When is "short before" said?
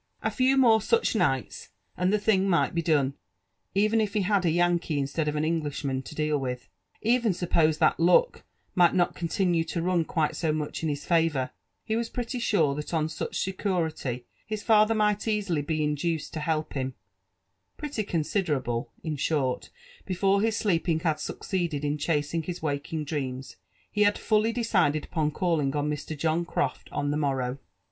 19.15-20.39